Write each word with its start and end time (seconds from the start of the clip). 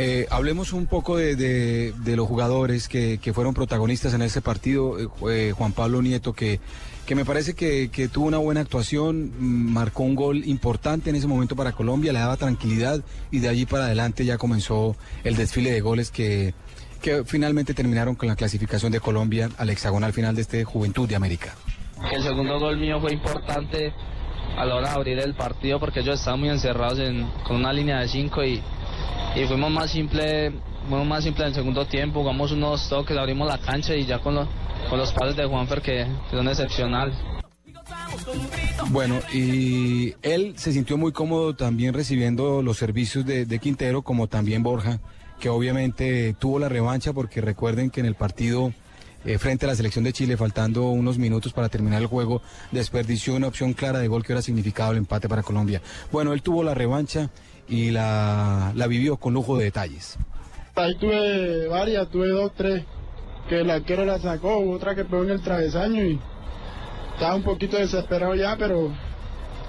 Eh, 0.00 0.28
hablemos 0.30 0.72
un 0.72 0.86
poco 0.86 1.16
de, 1.16 1.92
los 2.06 2.28
jugadores 2.28 2.86
que, 2.86 3.18
fueron 3.34 3.52
protagonistas 3.52 4.14
en 4.14 4.22
ese 4.22 4.40
partido. 4.40 4.96
Eh, 4.96 5.08
eh, 5.28 5.52
Juan 5.52 5.72
Pablo 5.72 6.00
Nieto, 6.00 6.32
que, 6.34 6.60
me 7.16 7.24
parece 7.24 7.54
que, 7.54 8.08
tuvo 8.12 8.26
una 8.26 8.38
buena 8.38 8.60
actuación, 8.60 9.32
mm, 9.36 9.72
marcó 9.72 10.04
un 10.04 10.14
gol 10.14 10.44
importante 10.46 11.10
en 11.10 11.16
ese 11.16 11.26
momento 11.26 11.56
para 11.56 11.72
Colombia, 11.72 12.12
le 12.12 12.20
daba 12.20 12.36
tranquilidad 12.36 13.02
y 13.32 13.40
de 13.40 13.48
allí 13.48 13.66
para 13.66 13.86
adelante 13.86 14.24
ya 14.24 14.38
comenzó 14.38 14.94
el 15.24 15.34
desfile 15.34 15.72
de 15.72 15.80
goles 15.80 16.12
que, 16.12 16.54
finalmente 17.26 17.74
terminaron 17.74 18.14
con 18.14 18.28
la 18.28 18.36
clasificación 18.36 18.92
de 18.92 19.00
Colombia 19.00 19.48
al 19.58 19.70
hexagonal 19.70 20.12
final 20.12 20.36
de 20.36 20.42
este 20.42 20.64
Juventud 20.64 21.08
de 21.08 21.16
América. 21.16 21.56
El 22.12 22.22
segundo 22.22 22.60
gol 22.60 22.76
mío 22.76 23.00
fue 23.00 23.12
importante 23.12 23.92
a 24.56 24.64
la 24.64 24.76
hora 24.76 24.90
de 24.90 24.94
abrir 24.94 25.18
el 25.18 25.34
partido 25.34 25.80
porque 25.80 26.00
ellos 26.00 26.20
estaban 26.20 26.38
muy 26.38 26.50
encerrados 26.50 27.00
en- 27.00 27.28
con 27.46 27.56
una 27.56 27.72
línea 27.72 28.00
de 28.00 28.08
cinco 28.08 28.44
y, 28.44 28.60
y 29.38 29.46
fuimos 29.46 29.70
más 29.70 29.90
simple, 29.90 30.52
fuimos 30.88 31.06
más 31.06 31.22
simple 31.22 31.44
en 31.44 31.48
el 31.50 31.54
segundo 31.54 31.86
tiempo, 31.86 32.20
jugamos 32.20 32.50
unos 32.50 32.88
toques, 32.88 33.16
abrimos 33.16 33.46
la 33.46 33.58
cancha 33.58 33.94
y 33.94 34.04
ya 34.04 34.18
con, 34.18 34.34
los 34.34 34.48
con 34.90 34.98
los 34.98 35.12
pases 35.12 35.36
de 35.36 35.44
Juanfer 35.44 35.80
que, 35.80 36.06
que 36.30 36.36
son 36.36 36.48
excepcionales. 36.48 37.16
Bueno, 38.90 39.20
y 39.32 40.14
él 40.22 40.54
se 40.56 40.72
sintió 40.72 40.96
muy 40.96 41.12
cómodo 41.12 41.54
también 41.54 41.94
recibiendo 41.94 42.62
los 42.62 42.78
servicios 42.78 43.24
de, 43.24 43.46
de 43.46 43.58
Quintero, 43.60 44.02
como 44.02 44.26
también 44.26 44.62
Borja, 44.62 45.00
que 45.38 45.48
obviamente 45.48 46.34
tuvo 46.38 46.58
la 46.58 46.68
revancha 46.68 47.12
porque 47.12 47.40
recuerden 47.40 47.90
que 47.90 48.00
en 48.00 48.06
el 48.06 48.16
partido 48.16 48.72
eh, 49.24 49.38
frente 49.38 49.66
a 49.66 49.68
la 49.68 49.74
selección 49.74 50.04
de 50.04 50.12
Chile, 50.12 50.36
faltando 50.36 50.88
unos 50.88 51.18
minutos 51.18 51.52
para 51.52 51.68
terminar 51.68 52.00
el 52.00 52.06
juego, 52.06 52.40
desperdició 52.70 53.34
una 53.34 53.48
opción 53.48 53.72
clara 53.72 53.98
de 53.98 54.08
gol 54.08 54.22
que 54.22 54.32
hubiera 54.32 54.42
significado 54.42 54.92
el 54.92 54.98
empate 54.98 55.28
para 55.28 55.42
Colombia. 55.42 55.82
Bueno, 56.12 56.32
él 56.32 56.42
tuvo 56.42 56.62
la 56.62 56.74
revancha 56.74 57.30
y 57.68 57.90
la, 57.90 58.72
la 58.74 58.86
vivió 58.86 59.16
con 59.16 59.34
lujo 59.34 59.56
de 59.58 59.64
detalles. 59.64 60.16
Ahí 60.74 60.94
tuve 60.96 61.66
varias, 61.66 62.08
tuve 62.08 62.28
dos, 62.28 62.52
tres, 62.56 62.84
que 63.48 63.60
el 63.60 63.70
arquero 63.70 64.04
la 64.04 64.18
sacó, 64.18 64.58
otra 64.70 64.94
que 64.94 65.04
pegó 65.04 65.24
en 65.24 65.30
el 65.30 65.42
travesaño 65.42 66.04
y 66.04 66.20
estaba 67.14 67.34
un 67.34 67.42
poquito 67.42 67.76
desesperado 67.76 68.34
ya, 68.36 68.56
pero 68.56 68.92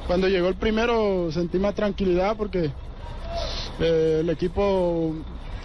cuando 0.05 0.27
llegó 0.27 0.47
el 0.47 0.55
primero 0.55 1.31
sentí 1.31 1.57
más 1.57 1.73
tranquilidad 1.73 2.37
porque 2.37 2.71
eh, 3.79 4.17
el 4.21 4.29
equipo 4.29 5.15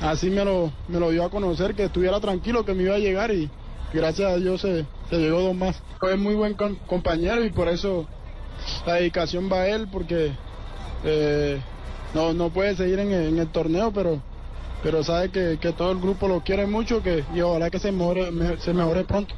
así 0.00 0.30
me 0.30 0.44
lo, 0.44 0.72
me 0.88 0.98
lo 0.98 1.10
dio 1.10 1.24
a 1.24 1.30
conocer, 1.30 1.74
que 1.74 1.84
estuviera 1.84 2.20
tranquilo, 2.20 2.64
que 2.64 2.74
me 2.74 2.84
iba 2.84 2.94
a 2.94 2.98
llegar 2.98 3.30
y 3.30 3.50
gracias 3.94 4.30
a 4.32 4.36
Dios 4.36 4.60
se, 4.60 4.84
llegó 5.18 5.40
dos 5.40 5.54
más. 5.54 5.80
Fue 6.00 6.16
muy 6.16 6.34
buen 6.34 6.54
com- 6.54 6.76
compañero 6.86 7.44
y 7.44 7.50
por 7.50 7.68
eso 7.68 8.06
la 8.86 8.94
dedicación 8.94 9.48
va 9.50 9.60
a 9.62 9.68
él 9.68 9.88
porque 9.90 10.32
eh, 11.04 11.60
no, 12.14 12.32
no 12.34 12.50
puede 12.50 12.76
seguir 12.76 12.98
en, 12.98 13.12
el- 13.12 13.38
torneo, 13.48 13.92
pero 13.92 14.20
pero 14.82 15.02
sabe 15.02 15.30
que, 15.30 15.58
que 15.58 15.72
todo 15.72 15.92
el 15.92 15.98
grupo 15.98 16.28
lo 16.28 16.42
quiere 16.42 16.66
mucho 16.66 17.02
que, 17.02 17.24
y 17.34 17.40
ojalá 17.40 17.70
que 17.70 17.78
se 17.78 17.90
mejore, 17.90 18.30
me- 18.30 18.58
se 18.58 18.74
mejore 18.74 19.04
pronto. 19.04 19.34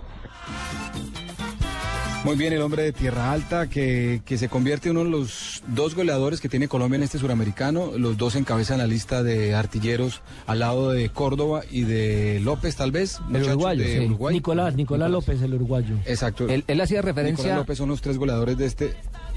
Muy 2.27 2.35
bien, 2.37 2.53
el 2.53 2.61
hombre 2.61 2.83
de 2.83 2.93
Tierra 2.93 3.31
Alta 3.31 3.69
que, 3.69 4.21
que 4.25 4.37
se 4.37 4.49
convierte 4.49 4.89
en 4.89 4.97
uno 4.97 5.05
de 5.05 5.11
los 5.13 5.63
dos 5.69 5.95
goleadores 5.95 6.41
que 6.41 6.49
tiene 6.49 6.67
Colombia 6.67 6.97
en 6.97 7.05
este 7.05 7.19
suramericano. 7.21 7.93
Los 7.97 8.17
dos 8.17 8.35
encabezan 8.35 8.79
la 8.79 8.89
lista 8.89 9.23
de 9.23 9.55
artilleros 9.55 10.23
al 10.49 10.59
lado 10.59 10.91
de 10.91 11.09
Córdoba 11.11 11.63
y 11.71 11.83
de 11.83 12.41
López, 12.43 12.75
tal 12.75 12.91
vez. 12.91 13.21
El 13.33 13.45
uruguayo, 13.45 13.85
de 13.85 13.99
sí. 14.01 14.07
Uruguay. 14.07 14.35
Nicolás, 14.35 14.75
Nicolás 14.75 15.09
López, 15.09 15.41
el 15.41 15.55
uruguayo. 15.55 15.95
Exacto. 16.05 16.49
Él, 16.49 16.65
él 16.67 16.81
hacía 16.81 17.01
referencia. 17.01 17.45
Nicolás 17.45 17.59
López 17.59 17.79
son 17.79 17.91
los 17.91 18.01
tres 18.01 18.19
goleadores 18.19 18.59
de 18.59 18.67
este. 18.67 18.95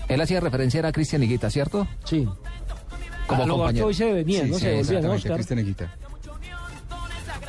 Él 0.07 0.19
hacía 0.19 0.39
referencia 0.39 0.79
era 0.79 0.91
Cristian 0.91 1.21
Higuita, 1.21 1.51
¿cierto? 1.51 1.87
Sí. 2.05 2.27
Como 3.27 3.43
Ah, 3.43 3.45
lo 3.45 3.57
compañero. 3.57 3.85
hoy 3.85 3.93
se 3.93 4.11
venía, 4.11 4.45
Sí, 4.45 4.49
¿no? 4.49 4.57
sí, 4.57 4.65
se 4.83 4.99
volvía. 4.99 5.33
Cristian 5.35 5.59
Higuita. 5.59 5.95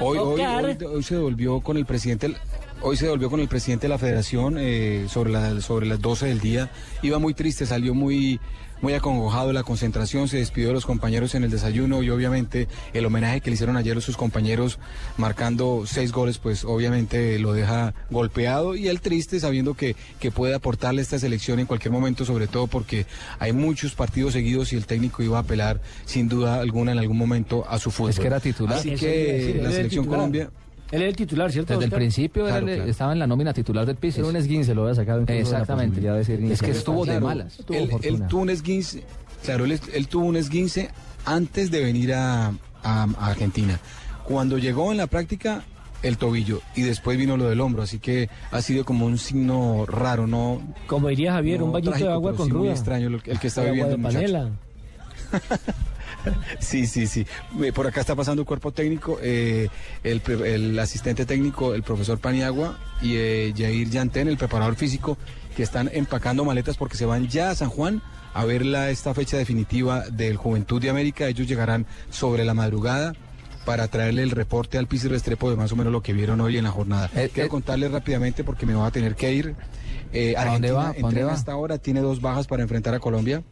Hoy, 0.00 0.18
hoy, 0.18 0.40
hoy, 0.42 0.84
hoy 0.84 1.02
se 1.02 1.16
volvió 1.16 1.60
con 1.62 1.78
el 1.78 1.86
presidente. 1.86 2.34
Hoy 2.82 2.96
se 2.96 3.08
volvió 3.08 3.28
con 3.28 3.40
el 3.40 3.48
presidente 3.48 3.82
de 3.86 3.88
la 3.90 3.98
federación 3.98 4.56
eh, 4.58 5.06
sobre, 5.08 5.30
la- 5.30 5.60
sobre 5.60 5.86
las 5.86 6.00
12 6.00 6.26
del 6.26 6.40
día. 6.40 6.70
Iba 7.02 7.18
muy 7.18 7.34
triste, 7.34 7.66
salió 7.66 7.92
muy, 7.94 8.40
muy 8.80 8.94
acongojado 8.94 9.48
de 9.48 9.52
la 9.52 9.64
concentración, 9.64 10.28
se 10.28 10.38
despidió 10.38 10.68
de 10.68 10.74
los 10.74 10.86
compañeros 10.86 11.34
en 11.34 11.44
el 11.44 11.50
desayuno 11.50 12.02
y 12.02 12.08
obviamente 12.08 12.68
el 12.94 13.04
homenaje 13.04 13.42
que 13.42 13.50
le 13.50 13.54
hicieron 13.54 13.76
ayer 13.76 13.98
a 13.98 14.00
sus 14.00 14.16
compañeros 14.16 14.78
marcando 15.18 15.82
seis 15.86 16.10
goles, 16.10 16.38
pues 16.38 16.64
obviamente 16.64 17.38
lo 17.38 17.52
deja 17.52 17.92
golpeado 18.08 18.74
y 18.74 18.88
él 18.88 19.02
triste 19.02 19.40
sabiendo 19.40 19.74
que, 19.74 19.94
que 20.18 20.30
puede 20.30 20.54
aportarle 20.54 21.00
a 21.00 21.02
esta 21.02 21.18
selección 21.18 21.60
en 21.60 21.66
cualquier 21.66 21.92
momento, 21.92 22.24
sobre 22.24 22.46
todo 22.46 22.66
porque 22.66 23.04
hay 23.38 23.52
muchos 23.52 23.92
partidos 23.94 24.32
seguidos 24.32 24.72
y 24.72 24.76
el 24.76 24.86
técnico 24.86 25.22
iba 25.22 25.36
a 25.36 25.42
apelar 25.42 25.82
sin 26.06 26.30
duda 26.30 26.60
alguna 26.62 26.92
en 26.92 26.98
algún 26.98 27.18
momento 27.18 27.68
a 27.68 27.78
su 27.78 27.90
fútbol. 27.90 28.10
Es 28.10 28.18
que 28.18 28.26
era 28.26 28.40
titular. 28.40 28.78
Así 28.78 28.94
que 28.94 29.60
la 29.62 29.70
selección 29.70 30.04
titular. 30.04 30.18
Colombia... 30.20 30.50
Él 30.90 31.02
es 31.02 31.08
el 31.08 31.16
titular, 31.16 31.52
¿cierto? 31.52 31.72
Desde 31.74 31.84
el 31.86 31.90
principio 31.92 32.46
Claro, 32.46 32.66
él 32.68 32.74
claro. 32.76 32.90
estaba 32.90 33.12
en 33.12 33.18
la 33.20 33.26
nómina 33.26 33.52
titular 33.52 33.86
del 33.86 33.96
Pisis. 33.96 34.18
Era 34.18 34.28
un 34.28 34.36
esguince, 34.36 34.74
lo 34.74 34.82
había 34.82 34.94
sacado 34.96 35.24
de 35.24 35.40
Exactamente. 35.40 36.00
de 36.00 36.24
ser 36.24 36.42
Es 36.44 36.60
que 36.60 36.70
estuvo 36.72 37.04
de 37.04 37.12
Claro, 37.12 37.26
malas. 37.26 37.56
Tuvo 37.64 37.76
él, 37.78 37.90
él 38.02 38.26
tuvo 38.28 38.40
un 38.42 38.50
esguince, 38.50 39.04
claro, 39.44 39.64
él, 39.64 39.78
él 39.94 40.08
tuvo 40.08 40.24
un 40.26 40.36
esguince 40.36 40.90
antes 41.24 41.70
de 41.70 41.80
venir 41.84 42.14
a, 42.14 42.48
a- 42.48 42.52
a 43.18 43.26
Argentina. 43.26 43.78
Cuando 44.24 44.58
llegó 44.58 44.90
en 44.90 44.98
la 44.98 45.06
práctica, 45.06 45.62
el 46.02 46.16
tobillo 46.16 46.60
y 46.74 46.82
después 46.82 47.18
vino 47.18 47.36
lo 47.36 47.48
del 47.48 47.60
hombro, 47.60 47.82
así 47.82 47.98
que 47.98 48.30
ha 48.50 48.62
sido 48.62 48.84
como 48.86 49.04
un 49.06 49.18
signo 49.18 49.84
raro, 49.86 50.26
¿no? 50.26 50.62
Como 50.86 51.08
diría 51.08 51.32
Javier, 51.34 51.58
no 51.60 51.66
un 51.66 51.72
bañito 51.72 51.92
de 51.92 52.08
agua 52.10 52.34
con 52.34 52.46
sí 52.46 52.52
muy 52.52 52.62
ruda. 52.62 52.72
extraño 52.72 53.08
el, 53.08 53.20
el 53.26 53.38
que 53.38 53.46
está 53.48 53.60
Agua 53.60 53.72
viviendo 53.72 53.90
de 53.90 53.94
el 53.96 54.00
muchacho. 54.00 54.50
Sí, 56.58 56.86
sí, 56.86 57.06
sí. 57.06 57.26
Eh, 57.62 57.72
Por 57.72 57.86
acá 57.86 58.00
está 58.00 58.14
pasando 58.14 58.42
el 58.42 58.46
cuerpo 58.46 58.72
técnico, 58.72 59.18
eh, 59.22 59.68
el, 60.04 60.22
el 60.44 60.78
asistente 60.78 61.24
técnico, 61.26 61.74
el 61.74 61.82
profesor 61.82 62.18
Paniagua 62.18 62.78
y 63.00 63.16
eh, 63.16 63.54
Jair 63.56 63.88
Yantén, 63.88 64.28
el 64.28 64.36
preparador 64.36 64.76
físico, 64.76 65.16
que 65.56 65.62
están 65.62 65.90
empacando 65.92 66.44
maletas 66.44 66.76
porque 66.76 66.96
se 66.96 67.06
van 67.06 67.28
ya 67.28 67.50
a 67.50 67.54
San 67.54 67.70
Juan 67.70 68.02
a 68.34 68.44
ver 68.44 68.64
la, 68.64 68.90
esta 68.90 69.14
fecha 69.14 69.36
definitiva 69.36 70.08
del 70.10 70.36
Juventud 70.36 70.80
de 70.80 70.90
América. 70.90 71.26
Ellos 71.26 71.48
llegarán 71.48 71.86
sobre 72.10 72.44
la 72.44 72.54
madrugada 72.54 73.14
para 73.64 73.88
traerle 73.88 74.22
el 74.22 74.30
reporte 74.30 74.78
al 74.78 74.86
Piso 74.86 75.08
Restrepo 75.08 75.50
de 75.50 75.56
más 75.56 75.72
o 75.72 75.76
menos 75.76 75.92
lo 75.92 76.02
que 76.02 76.12
vieron 76.12 76.40
hoy 76.40 76.56
en 76.56 76.64
la 76.64 76.70
jornada. 76.70 77.10
Eh, 77.14 77.30
Quiero 77.32 77.48
contarles 77.48 77.90
rápidamente 77.92 78.44
porque 78.44 78.66
me 78.66 78.74
voy 78.74 78.86
a 78.86 78.90
tener 78.90 79.16
que 79.16 79.32
ir. 79.32 79.54
¿A 80.36 80.44
dónde 80.44 80.72
va? 80.72 80.92
¿Pa' 80.92 81.00
dónde 81.00 81.24
va? 81.24 81.32
hasta 81.32 81.52
ahora, 81.52 81.78
tiene 81.78 82.00
dos 82.00 82.20
bajas 82.20 82.46
para 82.46 82.62
enfrentar 82.62 82.94
a 82.94 82.98
Colombia 82.98 83.42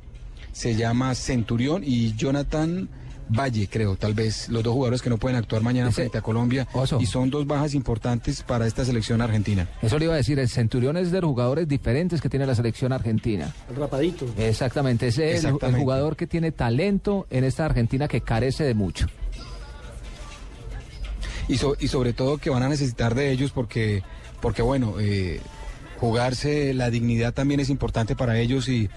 se 0.53 0.75
llama 0.75 1.15
Centurión 1.15 1.83
y 1.85 2.15
Jonathan 2.15 2.89
Valle, 3.31 3.69
creo, 3.71 3.95
tal 3.97 4.15
vez, 4.15 4.49
los 4.49 4.63
dos 4.63 4.73
jugadores 4.73 5.03
que 5.03 5.11
no 5.11 5.19
pueden 5.19 5.37
actuar 5.37 5.61
mañana 5.61 5.91
Ese- 5.91 5.97
frente 5.97 6.17
a 6.17 6.23
Colombia. 6.23 6.67
Oso. 6.73 6.99
Y 6.99 7.05
son 7.05 7.29
dos 7.29 7.47
bajas 7.47 7.75
importantes 7.75 8.43
para 8.43 8.67
esta 8.67 8.87
selección 8.87 9.21
argentina. 9.21 9.69
Eso 9.83 9.99
le 9.99 10.07
iba 10.07 10.15
a 10.15 10.17
decir, 10.17 10.39
el 10.39 10.49
Centurión 10.49 10.97
es 10.97 11.11
de 11.13 11.21
los 11.21 11.29
jugadores 11.29 11.69
diferentes 11.69 12.23
que 12.23 12.31
tiene 12.31 12.47
la 12.47 12.55
selección 12.55 12.91
argentina. 12.91 13.55
El 13.69 13.77
rapadito. 13.77 14.27
Exactamente, 14.39 15.09
es 15.09 15.19
el- 15.19 15.53
jugador 15.77 16.17
que 16.17 16.27
tiene 16.27 16.53
talento 16.53 17.27
en 17.29 17.45
esta 17.45 17.67
Argentina 17.67 18.09
que 18.09 18.23
carece 18.23 18.65
de 18.65 18.73
mucho. 18.73 19.07
Y, 21.49 21.57
so- 21.59 21.77
y 21.79 21.89
sobre 21.89 22.13
todo 22.15 22.39
que 22.39 22.51
van 22.51 22.63
a 22.63 22.69
necesitar 22.69 23.15
de 23.15 23.31
ellos 23.31 23.53
porque, 23.53 24.03
porque 24.41 24.63
bueno, 24.63 24.95
eh, 25.01 25.41
jugarse 25.99 26.75
la 26.75 26.91
dignidad 26.91 27.33
también 27.35 27.61
es 27.61 27.71
importante 27.71 28.15
para 28.17 28.39
ellos 28.39 28.69
y, 28.69 28.89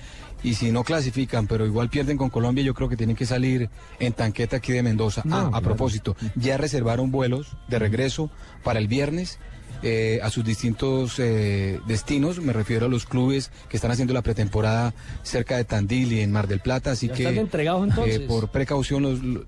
y 0.43 0.55
si 0.55 0.71
no 0.71 0.83
clasifican, 0.83 1.47
pero 1.47 1.65
igual 1.65 1.89
pierden 1.89 2.17
con 2.17 2.29
Colombia, 2.29 2.63
yo 2.63 2.73
creo 2.73 2.89
que 2.89 2.97
tienen 2.97 3.15
que 3.15 3.25
salir 3.25 3.69
en 3.99 4.13
tanqueta 4.13 4.57
aquí 4.57 4.71
de 4.71 4.83
Mendoza. 4.83 5.21
No, 5.25 5.35
Ah, 5.35 5.49
a 5.53 5.61
propósito, 5.61 6.15
ya 6.35 6.57
reservaron 6.57 7.11
vuelos 7.11 7.55
de 7.67 7.79
regreso 7.79 8.29
para 8.63 8.79
el 8.79 8.87
viernes. 8.87 9.39
eh, 9.83 10.19
a 10.21 10.29
sus 10.29 10.43
distintos 10.45 11.15
eh, 11.17 11.79
destinos, 11.87 12.39
me 12.39 12.53
refiero 12.53 12.85
a 12.85 12.89
los 12.89 13.07
clubes 13.07 13.49
que 13.67 13.77
están 13.77 13.89
haciendo 13.89 14.13
la 14.13 14.21
pretemporada 14.21 14.93
cerca 15.23 15.57
de 15.57 15.63
Tandil 15.65 16.13
y 16.13 16.19
en 16.19 16.31
Mar 16.31 16.47
del 16.47 16.59
Plata, 16.59 16.91
así 16.91 17.07
Ya 17.07 17.13
que 17.15 17.23
están 17.23 17.37
entregados, 17.39 17.87
entonces. 17.89 18.17
eh, 18.17 18.25
por 18.27 18.49
precaución 18.51 19.01
los, 19.01 19.23
lo- 19.23 19.43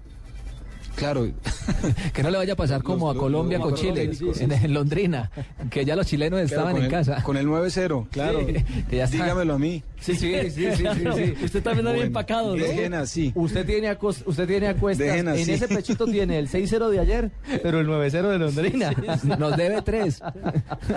claro, 0.96 1.28
Que 2.14 2.24
no 2.24 2.32
le 2.32 2.38
vaya 2.38 2.54
a 2.54 2.56
pasar 2.56 2.82
como 2.82 3.12
a 3.12 3.16
Colombia 3.16 3.60
los- 3.60 3.68
con 3.68 3.76
Chile, 3.76 4.10
en, 4.40 4.52
en 4.52 4.74
Londrina, 4.74 5.30
que 5.70 5.86
ya 5.86 5.96
los 5.96 6.08
chilenos 6.08 6.40
estaban 6.42 6.78
en 6.78 6.84
el, 6.86 6.90
casa. 6.90 7.22
con 7.22 7.38
el 7.38 7.46
9-0, 7.48 8.08
claro, 8.10 8.40
Sí, 8.40 8.54
que 8.90 8.98
ya 8.98 9.06
dígamelo 9.06 9.54
a 9.54 9.60
mí. 9.60 9.84
Sí, 10.04 10.16
sí, 10.16 10.36
sí, 10.52 10.68
sí, 10.76 10.84
sí. 11.16 11.34
Usted 11.46 11.64
también 11.64 11.88
había 11.88 12.00
Bueno, 12.00 12.08
empacado, 12.08 12.56
¿no? 12.58 12.64
Dejen 12.64 12.94
así. 12.94 13.32
Usted 13.36 13.66
tiene, 13.66 13.88
a 13.90 13.98
usted 14.02 14.48
tiene 14.48 14.68
a 14.68 14.76
cuestas, 14.76 15.08
Dejen 15.08 15.28
en 15.30 15.34
así. 15.34 15.52
ese 15.52 15.68
pechito 15.68 16.06
tiene 16.06 16.40
el 16.40 16.50
6-0 16.50 16.90
de 16.90 17.00
ayer, 17.00 17.32
pero 17.62 17.80
el 17.80 17.88
9-0 17.88 18.30
de 18.30 18.38
Londrina. 18.40 18.92
Nos 19.40 19.56
debe 19.58 19.82
tres. 19.82 20.22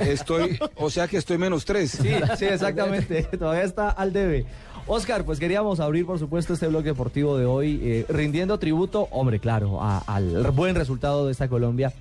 Estoy, 0.00 0.58
o 0.76 0.90
sea 0.90 1.06
que 1.08 1.16
estoy 1.18 1.38
menos 1.38 1.64
3. 1.64 1.90
Sí, 1.90 2.08
sí, 2.38 2.44
exactamente. 2.46 3.22
Todavía 3.24 3.62
está 3.64 3.90
al 3.90 4.12
debe. 4.12 4.44
Oscar, 4.88 5.24
pues 5.24 5.40
queríamos 5.40 5.80
abrir, 5.80 6.06
por 6.06 6.18
supuesto, 6.18 6.52
este 6.54 6.68
blog 6.68 6.84
deportivo 6.84 7.36
de 7.38 7.44
hoy, 7.44 7.80
eh, 7.82 8.06
rindiendo 8.08 8.58
tributo, 8.58 9.08
hombre, 9.10 9.40
claro, 9.40 9.82
a- 9.82 9.98
al 10.06 10.50
buen 10.52 10.74
resultado 10.76 11.26
de 11.26 11.32
esta 11.32 11.48
Colombia. 11.48 11.92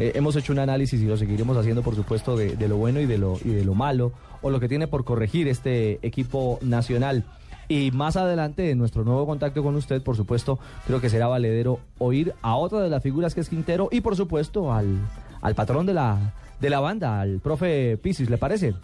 Eh, 0.00 0.12
hemos 0.14 0.34
hecho 0.34 0.54
un 0.54 0.58
análisis 0.58 0.98
y 1.00 1.04
lo 1.04 1.18
seguiremos 1.18 1.56
haciendo, 1.58 1.82
por 1.82 1.94
supuesto, 1.94 2.34
de, 2.34 2.56
de 2.56 2.68
lo 2.68 2.78
bueno 2.78 3.00
y 3.00 3.06
de 3.06 3.18
lo, 3.18 3.38
y 3.44 3.50
de 3.50 3.66
lo 3.66 3.74
malo, 3.74 4.12
o 4.40 4.48
lo 4.48 4.58
que 4.58 4.66
tiene 4.66 4.88
por 4.88 5.04
corregir 5.04 5.46
este 5.46 5.98
equipo 6.00 6.58
nacional. 6.62 7.24
Y 7.68 7.90
más 7.90 8.16
adelante, 8.16 8.70
en 8.70 8.78
nuestro 8.78 9.04
nuevo 9.04 9.26
contacto 9.26 9.62
con 9.62 9.76
usted, 9.76 10.02
por 10.02 10.16
supuesto, 10.16 10.58
creo 10.86 11.02
que 11.02 11.10
será 11.10 11.28
valedero 11.28 11.80
oír 11.98 12.32
a 12.40 12.56
otra 12.56 12.80
de 12.80 12.88
las 12.88 13.02
figuras 13.02 13.34
que 13.34 13.42
es 13.42 13.50
Quintero 13.50 13.90
y, 13.92 14.00
por 14.00 14.16
supuesto, 14.16 14.72
al, 14.72 14.98
al 15.42 15.54
patrón 15.54 15.84
de 15.84 15.92
la, 15.92 16.32
de 16.60 16.70
la 16.70 16.80
banda, 16.80 17.20
al 17.20 17.38
profe 17.40 17.98
Pisis, 17.98 18.30
¿le 18.30 18.38
parece? 18.38 18.74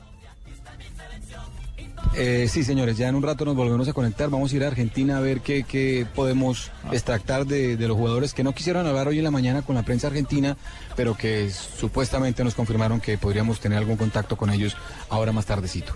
Eh, 2.19 2.49
sí, 2.49 2.65
señores, 2.65 2.97
ya 2.97 3.09
en 3.09 3.15
un 3.15 3.23
rato 3.23 3.45
nos 3.45 3.55
volvemos 3.55 3.87
a 3.89 3.93
conectar. 3.93 4.31
Vamos 4.31 4.51
a 4.51 4.57
ir 4.57 4.65
a 4.65 4.69
Argentina 4.69 5.19
a 5.19 5.21
ver 5.21 5.41
qué, 5.41 5.65
qué 5.65 6.07
podemos 6.15 6.71
extractar 6.91 7.45
de, 7.47 7.77
de 7.77 7.89
los 7.89 7.97
jugadores 7.97 8.33
que 8.33 8.43
no 8.43 8.55
quisieron 8.55 8.87
hablar 8.87 9.09
hoy 9.09 9.19
en 9.19 9.25
la 9.25 9.31
mañana 9.31 9.61
con 9.61 9.77
la 9.77 9.83
prensa 9.83 10.07
argentina, 10.07 10.57
pero 10.97 11.15
que 11.15 11.51
supuestamente 11.51 12.43
nos 12.43 12.55
confirmaron 12.55 13.01
que 13.01 13.19
podríamos 13.19 13.61
tener 13.61 13.77
algún 13.77 13.99
contacto 13.99 14.37
con 14.37 14.51
ellos 14.51 14.77
ahora 15.11 15.33
más 15.33 15.45
tardecito. 15.45 15.93